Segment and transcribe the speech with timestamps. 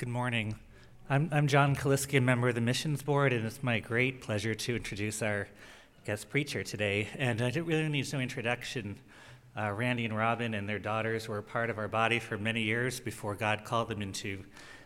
[0.00, 0.54] Good morning.
[1.10, 4.54] I'm, I'm John Kaliski, a member of the Missions Board, and it's my great pleasure
[4.54, 5.46] to introduce our
[6.06, 7.08] guest preacher today.
[7.18, 8.96] And I really need no introduction.
[9.54, 12.98] Uh, Randy and Robin and their daughters were part of our body for many years
[12.98, 14.42] before God called them into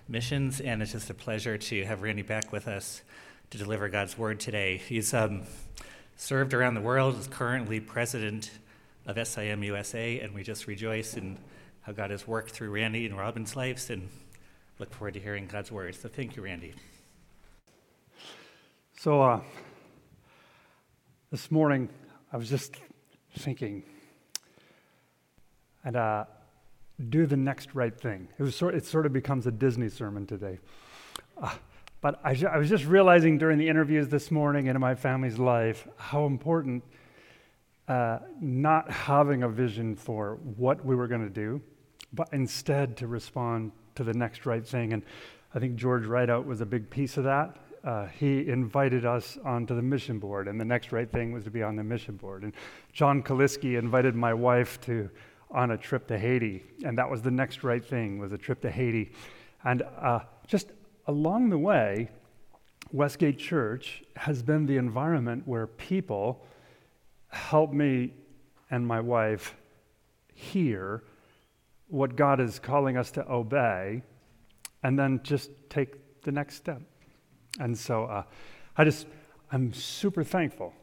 [0.08, 3.03] missions, and it's just a pleasure to have Randy back with us
[3.51, 4.78] to deliver God's word today.
[4.78, 5.42] He's um,
[6.17, 8.51] served around the world, is currently president
[9.06, 11.38] of SIM USA, and we just rejoice in
[11.83, 14.08] how God has worked through Randy and Robin's lives and
[14.79, 15.95] look forward to hearing God's word.
[15.95, 16.74] So thank you, Randy.
[18.98, 19.41] So uh,
[21.30, 21.88] this morning,
[22.32, 22.77] I was just
[23.38, 23.82] thinking,
[25.84, 26.24] and uh,
[27.10, 28.29] do the next right thing.
[28.38, 28.74] It was sort.
[28.74, 30.59] It sort of becomes a Disney sermon today.
[31.41, 31.54] Uh,
[32.01, 35.38] but I, I was just realizing during the interviews this morning and in my family's
[35.38, 36.84] life how important
[37.88, 41.62] uh, not having a vision for what we were going to do,
[42.12, 44.92] but instead to respond to the next right thing.
[44.92, 45.02] And
[45.54, 47.56] I think George Rideout was a big piece of that.
[47.84, 51.51] Uh, he invited us onto the mission board, and the next right thing was to
[51.51, 52.42] be on the mission board.
[52.42, 52.54] And
[52.92, 55.10] John Kaliski invited my wife to
[55.51, 58.60] on a trip to Haiti, and that was the next right thing was a trip
[58.62, 59.12] to Haiti.
[59.64, 60.68] And uh, just
[61.06, 62.10] along the way,
[62.90, 66.45] Westgate Church has been the environment where people
[67.29, 68.14] help me
[68.70, 69.55] and my wife
[70.34, 71.05] hear
[71.95, 74.03] what God is calling us to obey,
[74.83, 76.83] and then just take the next step.
[77.61, 78.25] And so uh,
[78.77, 79.06] I just,
[79.53, 80.75] I'm super thankful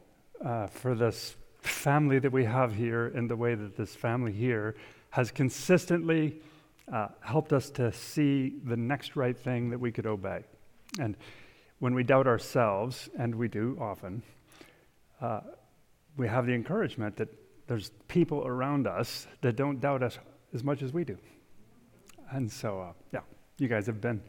[0.42, 4.74] uh, for this family that we have here and the way that this family here
[5.10, 6.40] has consistently
[6.90, 10.42] uh, helped us to see the next right thing that we could obey.
[10.98, 11.14] And
[11.78, 14.22] when we doubt ourselves, and we do often,
[15.20, 15.40] uh,
[16.16, 17.28] we have the encouragement that
[17.66, 20.18] there's people around us that don't doubt us
[20.54, 21.16] as much as we do.
[22.30, 23.20] And so, uh, yeah,
[23.58, 24.22] you guys have been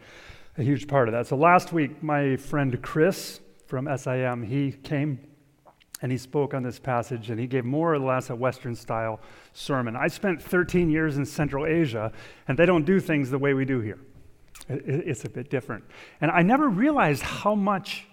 [0.58, 1.28] a huge part of that.
[1.28, 5.20] So last week, my friend Chris from SIM, he came
[6.02, 9.22] and he spoke on this passage and he gave more or less a Western style
[9.54, 9.96] sermon.
[9.96, 12.12] I spent 13 years in Central Asia
[12.48, 14.00] and they don't do things the way we do here.
[14.68, 15.84] It's a bit different.
[16.20, 18.08] And I never realized how much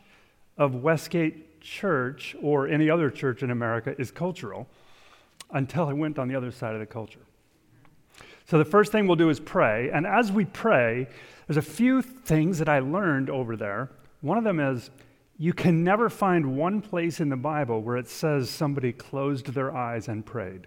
[0.56, 4.68] of Westgate Church or any other church in America is cultural
[5.50, 7.20] until I went on the other side of the culture.
[8.50, 9.90] So, the first thing we'll do is pray.
[9.92, 11.06] And as we pray,
[11.46, 13.92] there's a few things that I learned over there.
[14.22, 14.90] One of them is
[15.38, 19.72] you can never find one place in the Bible where it says somebody closed their
[19.72, 20.66] eyes and prayed.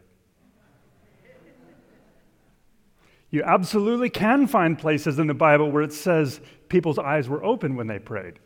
[3.32, 6.40] You absolutely can find places in the Bible where it says
[6.70, 8.40] people's eyes were open when they prayed.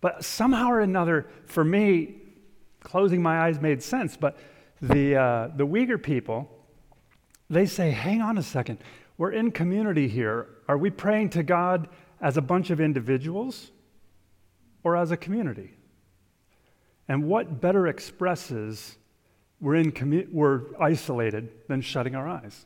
[0.00, 2.14] But somehow or another, for me,
[2.78, 4.16] closing my eyes made sense.
[4.16, 4.38] But
[4.80, 6.61] the, uh, the Uyghur people,
[7.52, 8.78] they say, hang on a second,
[9.18, 10.48] we're in community here.
[10.68, 11.88] Are we praying to God
[12.20, 13.70] as a bunch of individuals
[14.82, 15.74] or as a community?
[17.08, 18.96] And what better expresses
[19.60, 22.64] we're, in commu- we're isolated than shutting our eyes?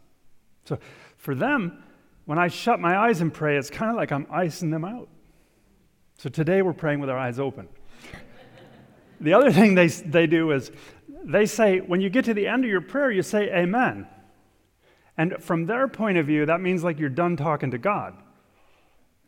[0.65, 0.79] So
[1.17, 1.83] for them,
[2.25, 5.09] when I shut my eyes and pray, it's kind of like I'm icing them out.
[6.19, 7.69] So today we're praying with our eyes open.
[9.21, 10.71] the other thing they, they do is
[11.25, 14.07] they say, when you get to the end of your prayer, you say, Amen.
[15.19, 18.17] And from their point of view, that means like you're done talking to God.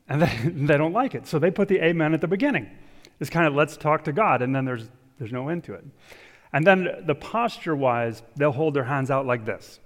[0.09, 1.27] And they, they don't like it.
[1.27, 2.71] So they put the amen at the beginning.
[3.21, 4.89] It's kind of let's talk to God, and then there's,
[5.19, 5.85] there's no end to it.
[6.53, 9.81] And then the posture wise, they'll hold their hands out like this.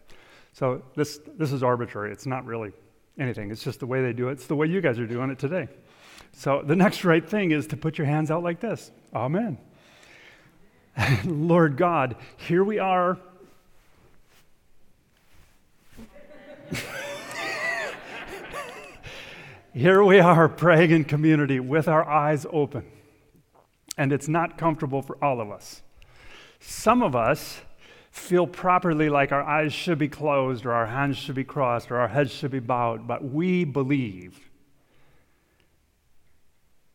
[0.52, 2.12] So this, this is arbitrary.
[2.12, 2.72] It's not really
[3.18, 4.32] anything, it's just the way they do it.
[4.32, 5.68] It's the way you guys are doing it today.
[6.32, 9.58] So the next right thing is to put your hands out like this Amen.
[11.24, 13.18] Lord God, here we are
[19.74, 22.84] Here we are praying in community with our eyes open,
[23.96, 25.80] and it's not comfortable for all of us.
[26.60, 27.62] Some of us
[28.10, 31.96] feel properly like our eyes should be closed, or our hands should be crossed, or
[31.96, 34.50] our heads should be bowed, but we believe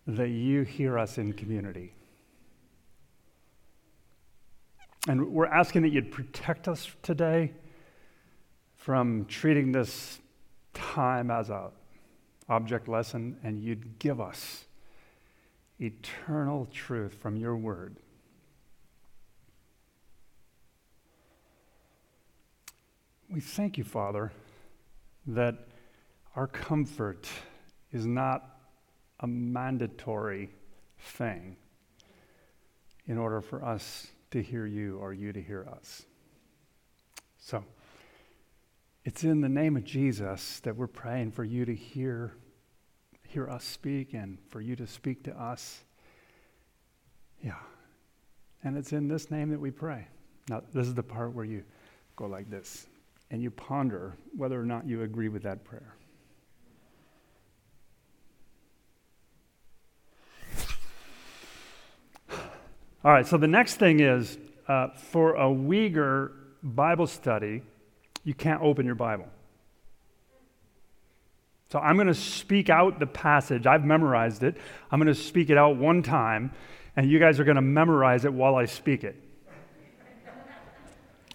[0.06, 1.94] that you hear us in community.
[5.07, 7.53] And we're asking that you'd protect us today
[8.75, 10.19] from treating this
[10.74, 11.71] time as a
[12.49, 14.65] object lesson and you'd give us
[15.79, 17.97] eternal truth from your word.
[23.29, 24.31] We thank you, Father,
[25.27, 25.67] that
[26.35, 27.27] our comfort
[27.91, 28.57] is not
[29.19, 30.50] a mandatory
[31.00, 31.57] thing
[33.05, 36.03] in order for us to hear you or you to hear us.
[37.38, 37.63] So,
[39.07, 42.33] it's in the name of Jesus that we're praying for you to hear
[43.25, 45.86] hear us speak and for you to speak to us.
[47.42, 47.54] Yeah.
[48.65, 50.07] And it's in this name that we pray.
[50.50, 51.63] Now, this is the part where you
[52.18, 52.88] go like this
[53.31, 55.95] and you ponder whether or not you agree with that prayer.
[63.06, 64.38] All right, so the next thing is
[64.68, 66.31] uh, for a Uyghur
[66.62, 67.62] Bible study,
[68.27, 69.25] you can't open your Bible.
[71.71, 73.65] So I'm going to speak out the passage.
[73.65, 74.57] I've memorized it.
[74.91, 76.51] I'm going to speak it out one time,
[76.97, 79.15] and you guys are going to memorize it while I speak it.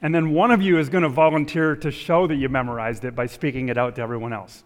[0.02, 3.14] And then one of you is going to volunteer to show that you memorized it
[3.14, 4.62] by speaking it out to everyone else.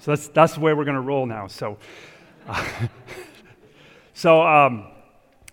[0.00, 1.46] So that's, that's the way we're going to roll now.
[1.46, 1.78] So,
[2.48, 2.68] uh,
[4.14, 4.88] so um,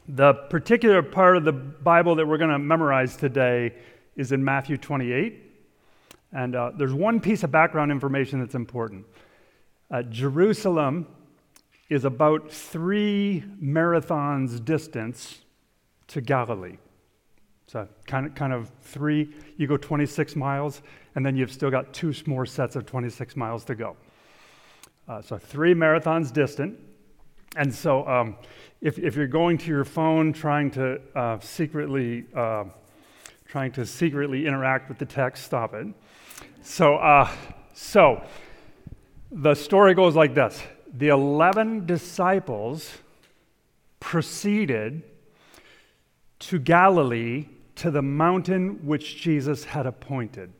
[0.08, 3.76] the particular part of the Bible that we're going to memorize today
[4.16, 5.52] is in Matthew 28.
[6.34, 9.06] And uh, there's one piece of background information that's important.
[9.92, 11.08] Uh, Jerusalem
[11.90, 15.42] is about three marathons distance
[16.08, 16.78] to Galilee.
[17.68, 20.82] So kind of, kind of three, you go 26 miles,
[21.16, 23.96] and then you've still got two more sets of 26 miles to go.
[25.08, 26.80] Uh, so three marathons distant.
[27.56, 28.36] And so um,
[28.82, 32.66] if, if you're going to your phone trying to uh, secretly uh,
[33.54, 35.86] trying to secretly interact with the text, stop it.
[36.66, 37.30] So, uh,
[37.74, 38.24] so
[39.30, 40.64] the story goes like this:
[40.94, 42.90] the eleven disciples
[44.00, 45.04] proceeded
[46.40, 50.54] to Galilee to the mountain which Jesus had appointed.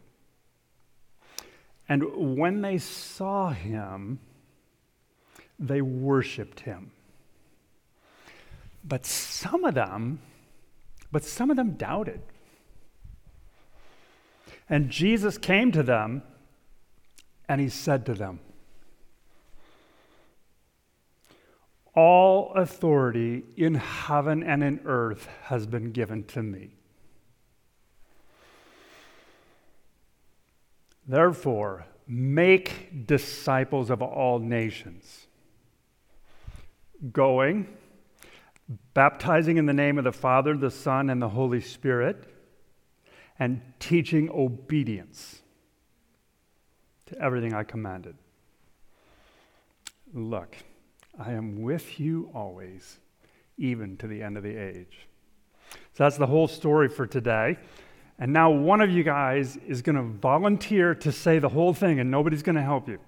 [1.88, 4.20] And when they saw him,
[5.58, 6.92] they worshiped him.
[8.84, 10.20] But some of them,
[11.12, 12.22] but some of them doubted.
[14.70, 16.24] And Jesus came to them
[17.48, 18.40] and he said to them,
[21.96, 26.72] All authority in heaven and in earth has been given to me.
[31.08, 35.28] Therefore, make disciples of all nations,
[37.12, 37.68] going,
[38.94, 42.33] baptizing in the name of the Father, the Son, and the Holy Spirit,
[43.40, 45.42] and teaching obedience
[47.08, 48.16] to everything I commanded.
[50.14, 50.56] Look,
[51.20, 53.00] I am with you always,
[53.58, 55.08] even to the end of the age.
[55.72, 57.58] So that's the whole story for today.
[58.20, 62.00] And now one of you guys is going to volunteer to say the whole thing,
[62.00, 63.00] and nobody's going to help you.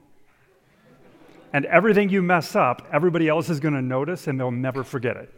[1.54, 5.16] And everything you mess up, everybody else is going to notice, and they'll never forget
[5.16, 5.34] it.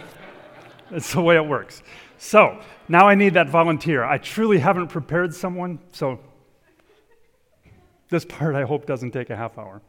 [0.90, 1.82] That's the way it works.
[2.24, 4.02] So now I need that volunteer.
[4.02, 6.18] I truly haven't prepared someone, so
[8.08, 9.82] this part I hope doesn't take a half hour.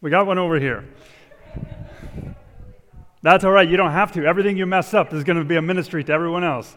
[0.00, 0.84] We got one over here.
[3.22, 3.68] That's all right.
[3.68, 4.26] You don't have to.
[4.26, 6.76] Everything you mess up is going to be a ministry to everyone else.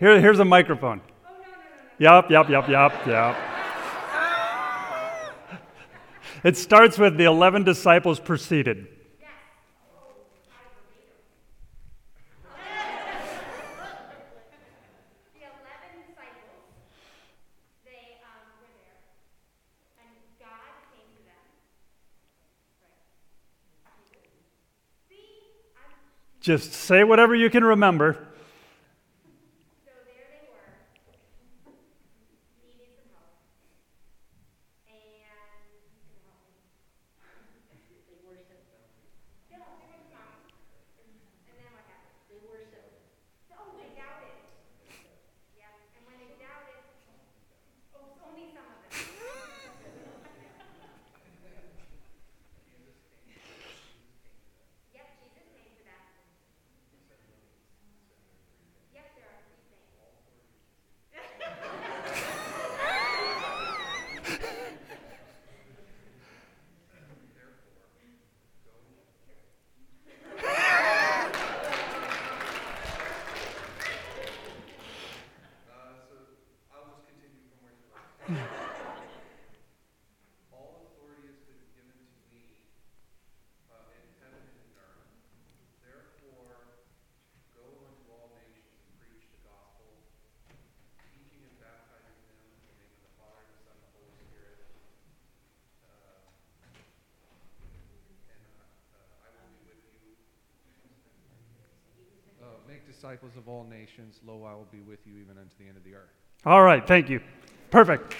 [0.00, 1.02] Here, here's a microphone.
[1.98, 3.36] Yup, yup, yup, yup, yup.
[6.42, 8.88] It starts with the 11 disciples proceeded.
[26.40, 28.29] Just say whatever you can remember.
[102.90, 104.18] Disciples of all nations.
[104.26, 106.10] Lo, I will be with you even unto the end of the earth.
[106.44, 107.20] All right, thank you.
[107.70, 108.16] Perfect.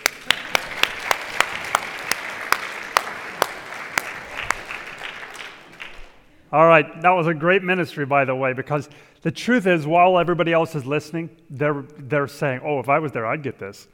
[6.52, 8.88] All right, that was a great ministry, by the way, because
[9.22, 13.10] the truth is, while everybody else is listening, they're, they're saying, oh, if I was
[13.10, 13.88] there, I'd get this.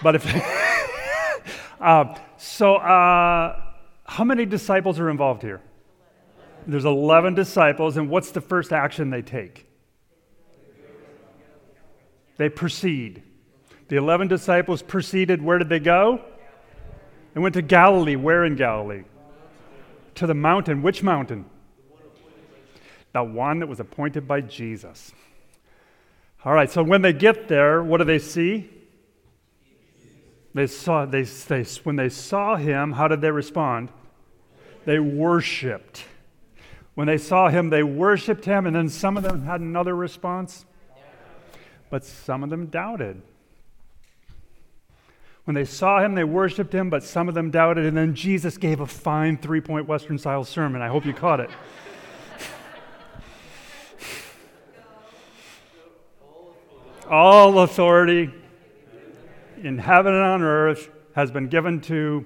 [0.00, 0.26] But if.
[1.80, 3.60] uh, so, uh,
[4.04, 5.60] how many disciples are involved here?
[6.68, 9.66] There's 11 disciples, and what's the first action they take?
[12.42, 13.22] They proceed.
[13.86, 15.40] The 11 disciples proceeded.
[15.40, 16.20] Where did they go?
[17.34, 18.16] They went to Galilee.
[18.16, 19.04] Where in Galilee?
[20.16, 20.82] To the mountain.
[20.82, 21.44] Which mountain?
[23.12, 25.12] The one that was appointed by Jesus.
[26.44, 28.68] All right, so when they get there, what do they see?
[30.52, 33.92] They saw, they, they, when they saw him, how did they respond?
[34.84, 36.06] They worshiped.
[36.96, 40.64] When they saw him, they worshiped him, and then some of them had another response,
[41.92, 43.20] but some of them doubted.
[45.44, 48.56] When they saw him, they worshiped him, but some of them doubted, and then Jesus
[48.56, 50.80] gave a fine three point Western style sermon.
[50.80, 51.50] I hope you caught it.
[57.10, 58.32] All authority
[59.62, 62.24] in heaven and on earth has been given to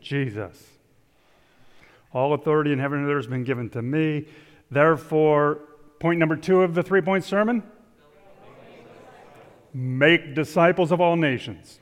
[0.00, 0.68] Jesus.
[2.12, 4.28] All authority in heaven and earth has been given to me.
[4.70, 5.62] Therefore,
[5.98, 7.64] point number two of the three point sermon
[9.74, 11.80] make disciples of all nations.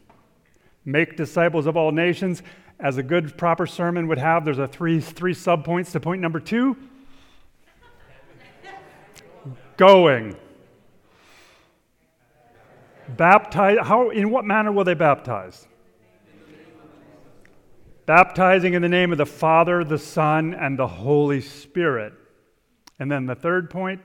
[0.84, 2.42] Make disciples of all nations.
[2.78, 6.40] As a good, proper sermon would have, there's a three, three subpoints to point number
[6.40, 6.76] two
[9.76, 10.36] going.
[13.08, 15.66] Baptize, how, in what manner will they baptize?
[18.04, 22.12] Baptizing in the name of the Father, the Son, and the Holy Spirit.
[22.98, 24.02] And then the third point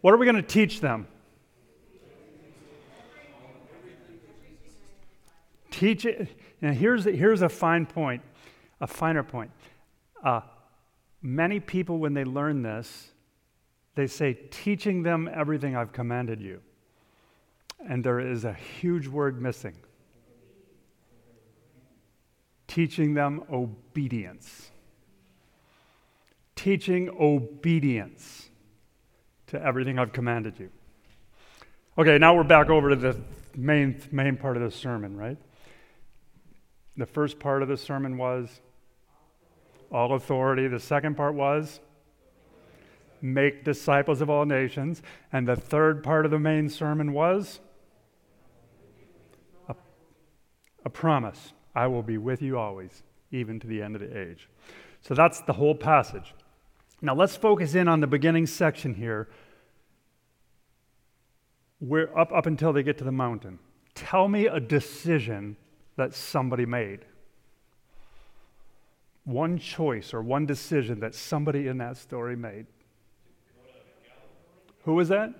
[0.00, 1.08] what are we going to teach them?
[5.76, 6.28] Teach it.
[6.62, 8.22] And here's, here's a fine point,
[8.80, 9.50] a finer point.
[10.24, 10.40] Uh,
[11.20, 13.10] many people, when they learn this,
[13.94, 16.62] they say, teaching them everything I've commanded you.
[17.86, 19.76] And there is a huge word missing
[22.66, 24.70] teaching them obedience.
[26.54, 28.48] Teaching obedience
[29.48, 30.70] to everything I've commanded you.
[31.98, 33.16] Okay, now we're back over to the
[33.54, 35.38] main, main part of the sermon, right?
[36.96, 38.60] The first part of the sermon was
[39.92, 40.68] all authority.
[40.68, 41.80] The second part was
[43.20, 45.02] make disciples of all nations.
[45.32, 47.60] And the third part of the main sermon was
[49.68, 49.74] a,
[50.84, 54.48] a promise I will be with you always, even to the end of the age.
[55.02, 56.34] So that's the whole passage.
[57.02, 59.28] Now let's focus in on the beginning section here.
[61.78, 63.58] We're up, up until they get to the mountain.
[63.94, 65.56] Tell me a decision
[65.96, 67.00] that somebody made.
[69.24, 72.66] One choice or one decision that somebody in that story made.
[74.84, 75.34] Who was that?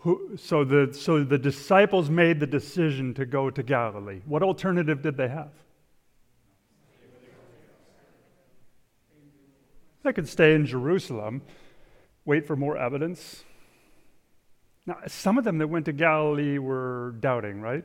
[0.00, 4.20] Who, so, the, so the disciples made the decision to go to Galilee.
[4.26, 5.50] What alternative did they have?
[10.04, 11.42] They could stay in Jerusalem,
[12.24, 13.44] wait for more evidence.
[14.86, 17.84] Now, some of them that went to Galilee were doubting, right?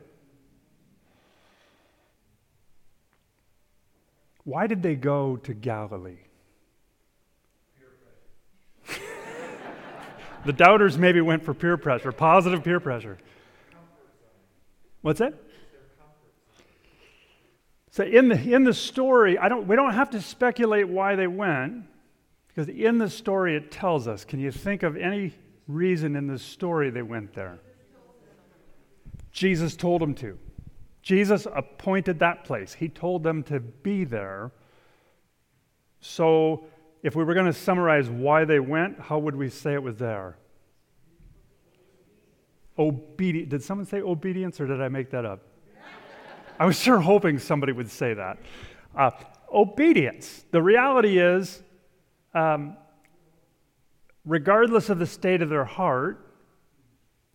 [4.44, 6.18] Why did they go to Galilee?
[10.46, 13.18] The doubters maybe went for peer pressure, positive peer pressure.
[15.02, 15.36] What's that?
[17.92, 21.28] So in the, in the story, I don't, we don't have to speculate why they
[21.28, 21.86] went,
[22.48, 24.26] because in the story it tells us.
[24.26, 25.34] Can you think of any
[25.68, 27.60] reason in the story they went there?
[29.32, 30.40] Jesus told them to.
[31.04, 32.74] Jesus appointed that place.
[32.74, 34.52] He told them to be there.
[36.00, 36.64] So
[37.04, 39.98] if we were going to summarize why they went, how would we say it was
[39.98, 40.38] there?
[42.80, 43.50] Obedience.
[43.50, 45.42] Did someone say obedience or did I make that up?
[46.60, 48.38] I was sure hoping somebody would say that.
[48.96, 49.12] Uh,
[49.52, 50.46] obedience.
[50.52, 51.62] The reality is,
[52.34, 52.78] um,
[54.26, 56.34] regardless of the state of their heart,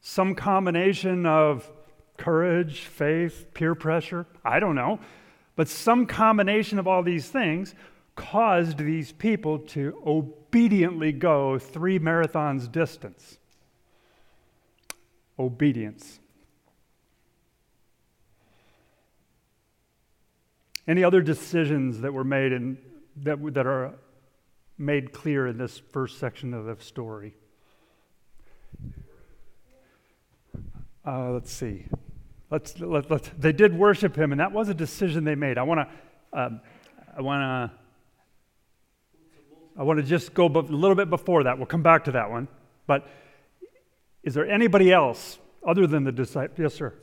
[0.01, 1.71] some combination of
[2.19, 5.01] courage, faith, peer pressure, I don't know,
[5.57, 7.75] but some combination of all these things
[8.15, 13.39] caused these people to obediently go three marathons distance.
[15.39, 16.19] Obedience.
[20.87, 22.77] Any other decisions that were made and
[23.23, 23.95] that, that are
[24.79, 27.35] made clear in this first section of the story?
[31.07, 31.85] Uh, let's see.
[32.51, 35.59] Let's, let, let, they did worship him, and that was a decision they made.
[35.59, 36.61] I want to, um,
[37.17, 37.79] I want to,
[39.79, 41.59] I want to just go a little bit before that.
[41.59, 42.49] We'll come back to that one.
[42.87, 43.07] But
[44.23, 46.59] is there anybody else other than the disciples?
[46.59, 46.95] Yes, sir.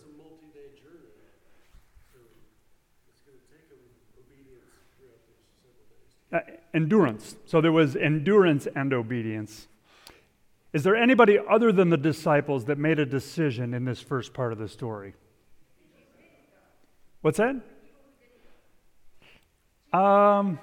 [6.34, 6.40] Uh,
[6.74, 7.36] endurance.
[7.46, 9.68] So there was endurance and obedience.
[10.74, 14.52] Is there anybody other than the disciples that made a decision in this first part
[14.52, 15.14] of the story?
[17.26, 17.56] What's that?
[19.98, 20.60] Um,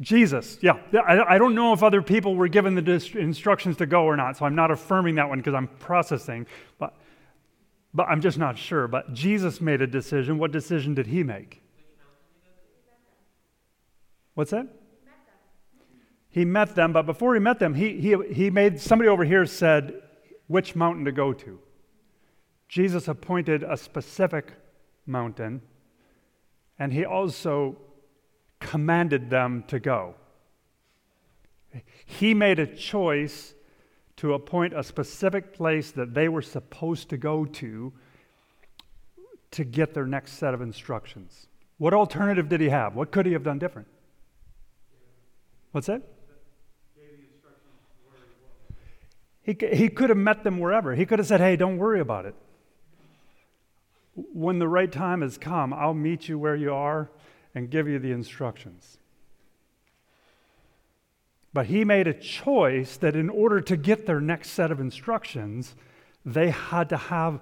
[0.00, 0.80] Jesus, yeah.
[1.06, 4.16] I, I don't know if other people were given the dis- instructions to go or
[4.16, 6.48] not, so I'm not affirming that one because I'm processing,
[6.80, 6.96] but,
[7.94, 8.88] but I'm just not sure.
[8.88, 10.36] But Jesus made a decision.
[10.36, 11.62] What decision did he make?
[14.34, 14.66] What's that?
[16.28, 19.46] He met them, but before he met them, he, he, he made somebody over here
[19.46, 20.02] said
[20.48, 21.60] which mountain to go to.
[22.68, 24.52] Jesus appointed a specific
[25.06, 25.62] mountain,
[26.78, 27.76] and he also
[28.60, 30.14] commanded them to go.
[32.04, 33.54] He made a choice
[34.16, 37.92] to appoint a specific place that they were supposed to go to
[39.50, 41.48] to get their next set of instructions.
[41.78, 42.94] What alternative did he have?
[42.94, 43.88] What could he have done different?
[45.72, 46.02] What's that?
[49.42, 50.94] He, he could have met them wherever.
[50.94, 52.34] He could have said, hey, don't worry about it.
[54.16, 57.10] When the right time has come, I'll meet you where you are
[57.54, 58.98] and give you the instructions.
[61.52, 65.74] But he made a choice that in order to get their next set of instructions,
[66.24, 67.40] they had to have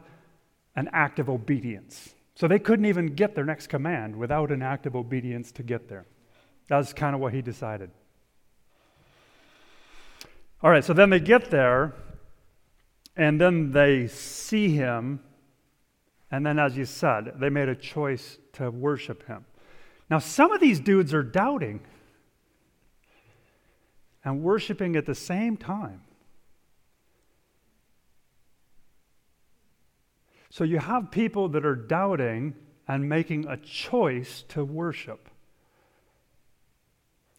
[0.76, 2.14] an act of obedience.
[2.34, 5.88] So they couldn't even get their next command without an act of obedience to get
[5.88, 6.06] there.
[6.68, 7.90] That's kind of what he decided.
[10.62, 11.94] All right, so then they get there,
[13.16, 15.20] and then they see him,
[16.34, 19.44] and then, as you said, they made a choice to worship him.
[20.10, 21.78] Now, some of these dudes are doubting
[24.24, 26.00] and worshiping at the same time.
[30.50, 32.56] So you have people that are doubting
[32.88, 35.28] and making a choice to worship.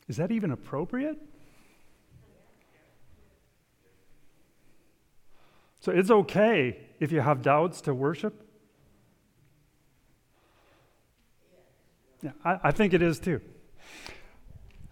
[0.08, 1.22] Is that even appropriate?
[5.82, 8.44] So it's okay if you have doubts to worship.
[12.44, 13.42] I, I think it is too.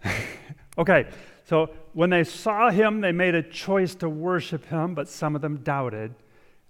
[0.78, 1.08] okay,
[1.44, 5.42] so when they saw him, they made a choice to worship him, but some of
[5.42, 6.14] them doubted.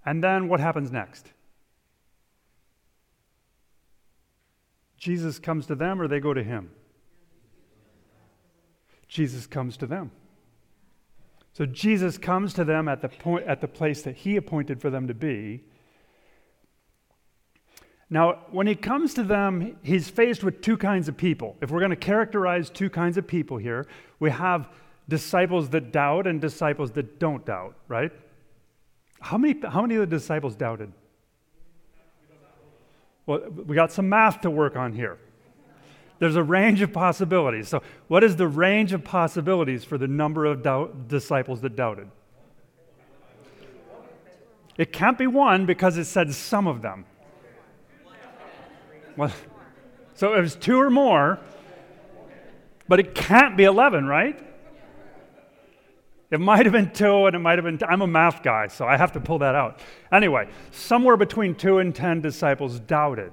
[0.04, 1.32] And then what happens next?
[4.98, 6.70] Jesus comes to them or they go to him?
[9.06, 10.10] Jesus comes to them.
[11.52, 14.90] So Jesus comes to them at the point at the place that he appointed for
[14.90, 15.62] them to be.
[18.10, 21.56] Now, when he comes to them, he's faced with two kinds of people.
[21.60, 23.86] If we're going to characterize two kinds of people here,
[24.20, 24.68] we have
[25.08, 28.12] disciples that doubt and disciples that don't doubt, right?
[29.20, 30.92] How many, how many of the disciples doubted?
[33.26, 35.18] Well, we got some math to work on here.
[36.18, 37.68] There's a range of possibilities.
[37.68, 42.10] So, what is the range of possibilities for the number of doubt, disciples that doubted?
[44.76, 47.04] It can't be one because it said some of them.
[49.16, 49.32] Well,
[50.14, 51.38] so it was two or more,
[52.88, 54.40] but it can't be 11, right?
[56.30, 57.78] It might have been two and it might have been.
[57.88, 59.78] I'm a math guy, so I have to pull that out.
[60.10, 63.30] Anyway, somewhere between two and ten disciples doubted.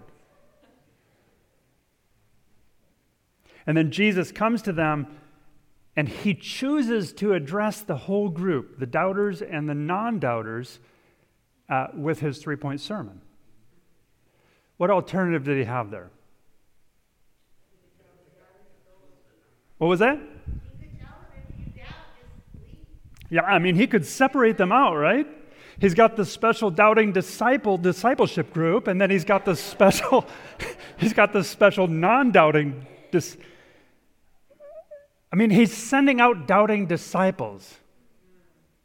[3.65, 5.07] And then Jesus comes to them
[5.95, 10.79] and he chooses to address the whole group, the doubters and the non doubters,
[11.69, 13.21] uh, with his three point sermon.
[14.81, 16.09] What alternative did he have there?
[19.77, 20.17] What was that?
[23.29, 25.27] Yeah, I mean, he could separate them out, right?
[25.79, 30.25] He's got the special doubting disciple discipleship group, and then he's got the special,
[30.97, 33.37] he's got the special non-doubting dis-
[35.31, 37.75] I mean, he's sending out doubting disciples.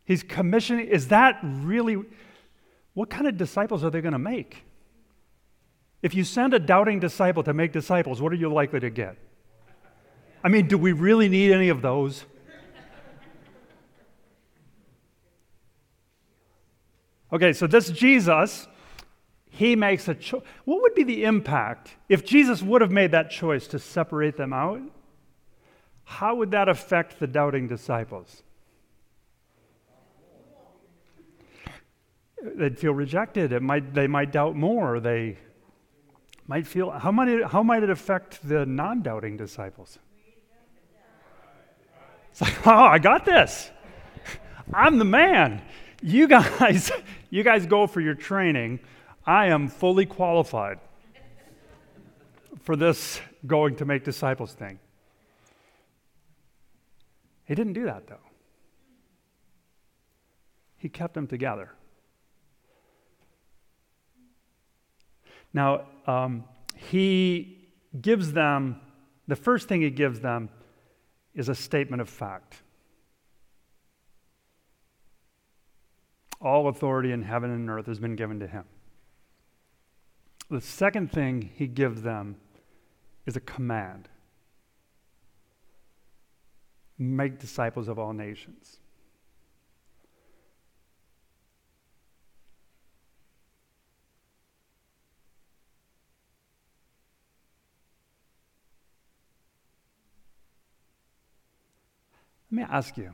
[0.05, 0.89] He's commissioning.
[0.89, 2.05] Is that really,
[2.93, 4.66] what kind of disciples are they going to make?
[6.07, 9.17] If you send a doubting disciple to make disciples, what are you likely to get?
[10.45, 12.25] I mean, do we really need any of those?
[17.33, 18.69] Okay, so this Jesus,
[19.51, 20.43] he makes a choice.
[20.65, 24.53] What would be the impact if Jesus would have made that choice to separate them
[24.53, 24.81] out?
[26.07, 28.45] how would that affect the doubting disciples?
[32.41, 33.51] They'd feel rejected.
[33.51, 35.01] It might, they might doubt more.
[35.01, 35.37] They
[36.47, 39.99] might feel, how might it, how might it affect the non doubting disciples?
[42.31, 43.71] It's like, oh, I got this.
[44.73, 45.63] I'm the man.
[46.03, 46.91] You guys,
[47.31, 48.81] you guys go for your training.
[49.25, 50.79] I am fully qualified
[52.63, 54.79] for this going to make disciples thing.
[57.45, 58.17] He didn't do that, though.
[60.77, 61.71] He kept them together.
[65.57, 68.79] Now, um, he gives them,
[69.27, 70.51] the first thing he gives them
[71.35, 72.63] is a statement of fact.
[76.43, 78.65] All authority in heaven and earth has been given to him.
[80.51, 82.37] The second thing he gives them
[83.25, 84.11] is a command
[86.99, 88.81] make disciples of all nations.
[102.51, 103.13] Let me ask you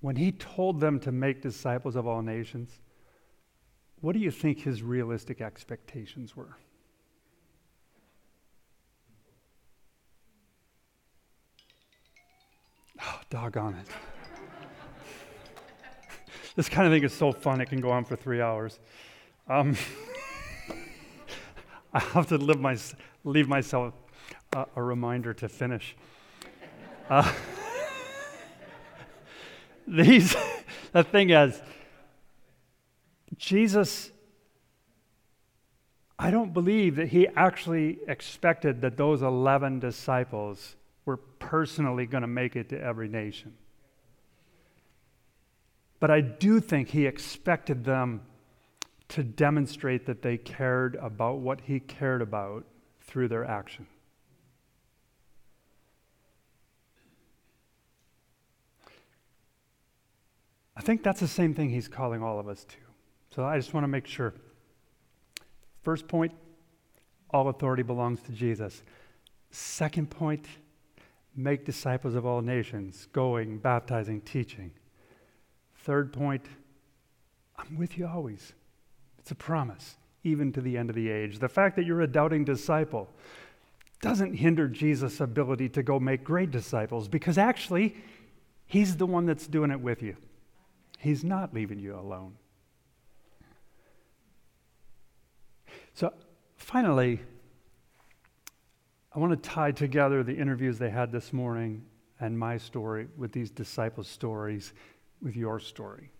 [0.00, 2.80] when he told them to make disciples of all nations,
[4.00, 6.56] what do you think his realistic expectations were?
[13.02, 13.86] Oh, doggone it.
[16.56, 18.80] this kind of thing is so fun, it can go on for three hours.
[19.48, 19.76] Um,
[21.92, 22.76] I have to my,
[23.24, 23.94] leave myself
[24.54, 25.96] a, a reminder to finish.
[27.10, 27.28] Uh,
[29.88, 30.36] these,
[30.92, 31.60] the thing is,
[33.36, 34.12] Jesus,
[36.16, 42.28] I don't believe that he actually expected that those 11 disciples were personally going to
[42.28, 43.54] make it to every nation.
[45.98, 48.22] But I do think he expected them
[49.08, 52.64] to demonstrate that they cared about what he cared about
[53.00, 53.88] through their action.
[60.80, 62.76] I think that's the same thing he's calling all of us to.
[63.34, 64.32] So I just want to make sure.
[65.82, 66.32] First point,
[67.28, 68.82] all authority belongs to Jesus.
[69.50, 70.46] Second point,
[71.36, 74.70] make disciples of all nations, going, baptizing, teaching.
[75.84, 76.46] Third point,
[77.58, 78.54] I'm with you always.
[79.18, 81.40] It's a promise, even to the end of the age.
[81.40, 83.06] The fact that you're a doubting disciple
[84.00, 87.96] doesn't hinder Jesus' ability to go make great disciples because actually,
[88.64, 90.16] he's the one that's doing it with you.
[91.00, 92.34] He's not leaving you alone.
[95.94, 96.12] So,
[96.56, 97.20] finally,
[99.14, 101.82] I want to tie together the interviews they had this morning
[102.20, 104.74] and my story with these disciples' stories
[105.22, 106.10] with your story.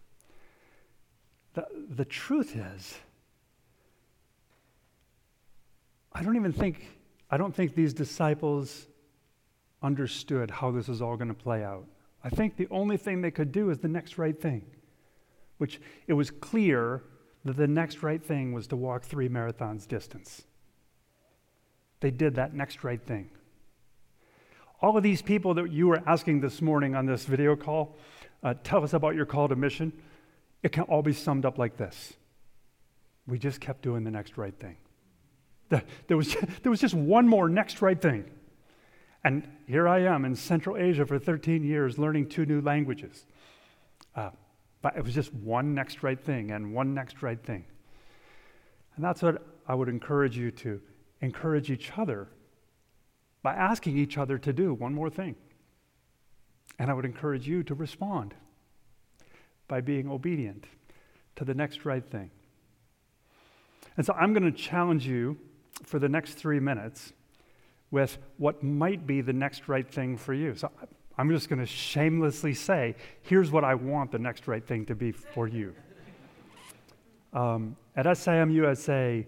[1.53, 2.99] The, the truth is,
[6.14, 6.87] I don't even think,
[7.31, 8.87] I don't think these disciples
[9.83, 11.85] understood how this is all going to play out.
[12.23, 14.65] I think the only thing they could do is the next right thing,
[15.59, 17.03] which it was clear
[17.45, 20.43] that the next right thing was to walk three marathons distance.
[22.01, 23.31] They did that next right thing.
[24.83, 27.97] All of these people that you were asking this morning on this video call,
[28.43, 29.93] uh, tell us about your call to mission,
[30.63, 32.15] it can all be summed up like this
[33.27, 34.77] We just kept doing the next right thing.
[36.09, 38.25] There was, there was just one more next right thing.
[39.23, 43.27] And here I am in Central Asia for 13 years learning two new languages.
[44.17, 44.31] Uh,
[44.83, 47.65] but it was just one next right thing and one next right thing.
[48.97, 50.81] And that's what I would encourage you to
[51.21, 52.29] encourage each other
[53.43, 55.37] by asking each other to do one more thing.
[56.79, 58.35] And I would encourage you to respond
[59.69, 60.65] by being obedient
[61.37, 62.31] to the next right thing.
[63.97, 65.39] And so I'm going to challenge you
[65.85, 67.13] for the next three minutes
[67.90, 70.55] with what might be the next right thing for you.
[70.55, 70.70] So
[71.18, 74.94] I'm just going to shamelessly say, here's what I want the next right thing to
[74.94, 75.74] be for you.
[77.33, 79.26] Um, at SIM USA,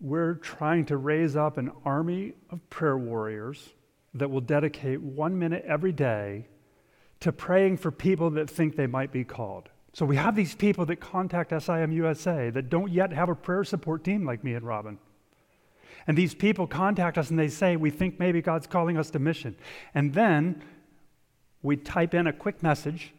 [0.00, 3.70] we're trying to raise up an army of prayer warriors
[4.14, 6.48] that will dedicate one minute every day
[7.20, 9.68] to praying for people that think they might be called.
[9.94, 13.64] So we have these people that contact SIM USA that don't yet have a prayer
[13.64, 14.98] support team like me and Robin.
[16.06, 19.18] And these people contact us and they say, We think maybe God's calling us to
[19.18, 19.56] mission.
[19.94, 20.62] And then
[21.62, 23.14] we type in a quick message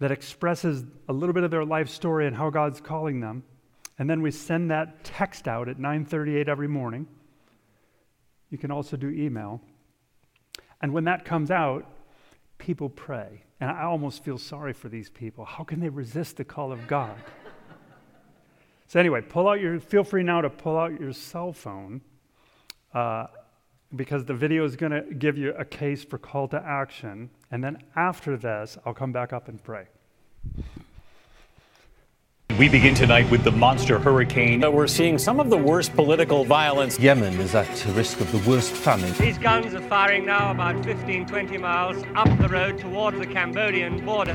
[0.00, 3.44] that expresses a little bit of their life story and how God's calling them.
[3.98, 7.06] And then we send that text out at 9:38 every morning.
[8.48, 9.60] You can also do email.
[10.80, 11.86] And when that comes out,
[12.58, 13.44] people pray.
[13.60, 15.44] And I almost feel sorry for these people.
[15.44, 17.14] How can they resist the call of God?
[18.90, 22.00] So, anyway, pull out your, feel free now to pull out your cell phone
[22.92, 23.28] uh,
[23.94, 27.30] because the video is going to give you a case for call to action.
[27.52, 29.86] And then after this, I'll come back up and pray.
[32.58, 34.62] We begin tonight with the monster hurricane.
[34.62, 36.98] We're seeing some of the worst political violence.
[36.98, 39.12] Yemen is at risk of the worst famine.
[39.20, 44.04] These guns are firing now about 15, 20 miles up the road towards the Cambodian
[44.04, 44.34] border.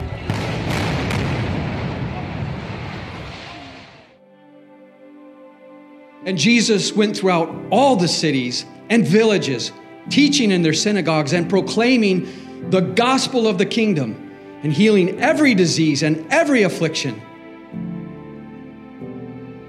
[6.26, 9.72] And Jesus went throughout all the cities and villages,
[10.10, 14.32] teaching in their synagogues and proclaiming the gospel of the kingdom
[14.64, 17.22] and healing every disease and every affliction.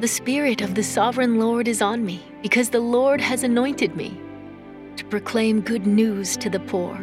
[0.00, 4.18] The Spirit of the Sovereign Lord is on me, because the Lord has anointed me
[4.96, 6.94] to proclaim good news to the poor.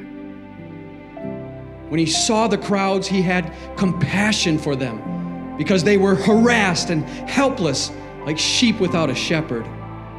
[1.90, 7.04] When he saw the crowds, he had compassion for them, because they were harassed and
[7.30, 7.92] helpless
[8.26, 9.68] like sheep without a shepherd.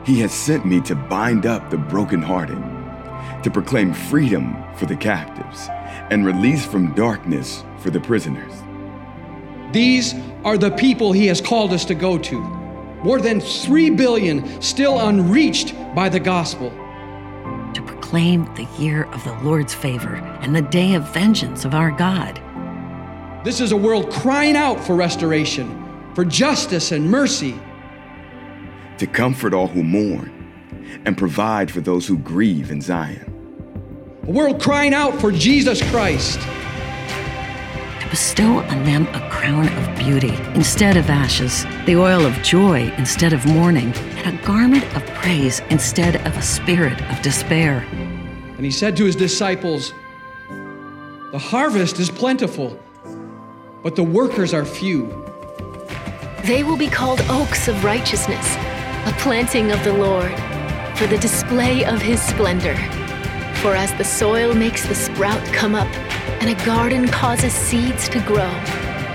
[0.05, 2.63] He has sent me to bind up the brokenhearted,
[3.43, 5.69] to proclaim freedom for the captives,
[6.11, 8.53] and release from darkness for the prisoners.
[9.73, 10.15] These
[10.45, 12.41] are the people he has called us to go to
[13.05, 16.71] more than 3 billion still unreached by the gospel.
[17.75, 21.91] To proclaim the year of the Lord's favor and the day of vengeance of our
[21.91, 22.41] God.
[23.45, 27.61] This is a world crying out for restoration, for justice and mercy.
[28.99, 30.31] To comfort all who mourn
[31.05, 33.31] and provide for those who grieve in Zion.
[34.27, 36.41] A world crying out for Jesus Christ
[38.01, 42.93] To bestow on them a crown of beauty instead of ashes, the oil of joy
[42.97, 43.93] instead of mourning,
[44.25, 47.85] and a garment of praise instead of a spirit of despair.
[48.57, 49.93] And he said to his disciples,
[51.33, 52.81] The harvest is plentiful,
[53.83, 55.09] but the workers are few.
[56.45, 58.57] They will be called oaks of righteousness,
[59.07, 60.33] a planting of the Lord,
[60.97, 62.75] for the display of his splendor.
[63.57, 65.89] For as the soil makes the sprout come up,
[66.41, 68.53] and a garden causes seeds to grow,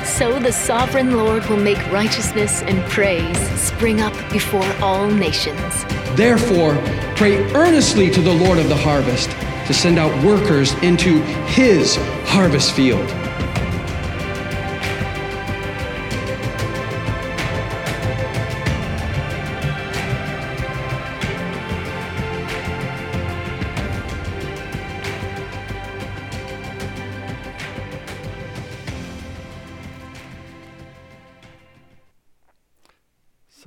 [0.04, 5.86] so the sovereign Lord will make righteousness and praise spring up before all nations.
[6.15, 6.75] Therefore,
[7.15, 9.30] pray earnestly to the Lord of the harvest
[9.67, 13.08] to send out workers into his harvest field.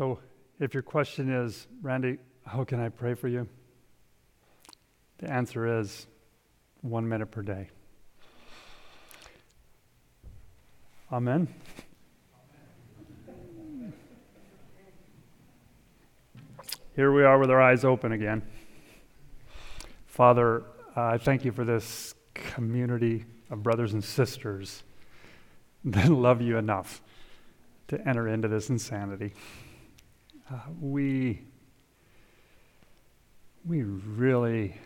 [0.03, 0.19] So,
[0.59, 3.47] if your question is, Randy, how can I pray for you?
[5.19, 6.09] The answer is
[6.81, 7.69] one minute per day.
[11.13, 11.47] Amen.
[16.97, 18.43] Here we are with our eyes open again.
[20.07, 20.65] Father,
[20.97, 24.83] uh, I thank you for this community of brothers and sisters
[25.85, 27.01] that love you enough
[27.87, 29.33] to enter into this insanity.
[30.53, 31.41] Uh, we,
[33.65, 34.77] we really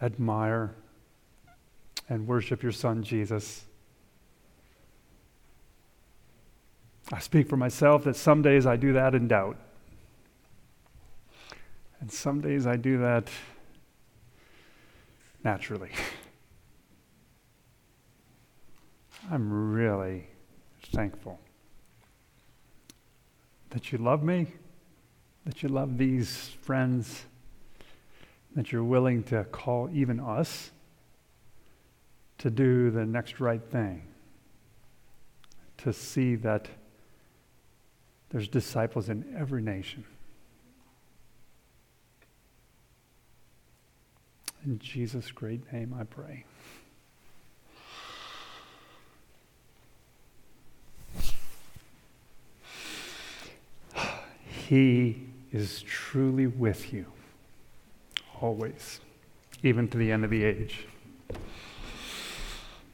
[0.00, 0.74] admire
[2.08, 3.66] and worship your son, Jesus.
[7.12, 9.58] I speak for myself that some days I do that in doubt.
[12.00, 13.28] And some days I do that
[15.44, 15.90] naturally.
[19.30, 20.28] I'm really
[20.92, 21.40] thankful
[23.70, 24.46] that you love me,
[25.44, 27.24] that you love these friends,
[28.54, 30.70] that you're willing to call even us
[32.38, 34.02] to do the next right thing,
[35.78, 36.68] to see that
[38.30, 40.04] there's disciples in every nation.
[44.64, 46.44] In Jesus' great name I pray.
[54.68, 57.06] He is truly with you,
[58.40, 59.00] always,
[59.62, 60.86] even to the end of the age.